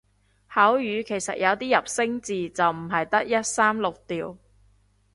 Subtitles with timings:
[0.51, 4.35] 口語其實有啲入聲字都唔係得一三六調